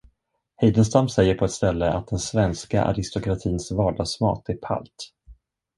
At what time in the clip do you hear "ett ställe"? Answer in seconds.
1.45-1.89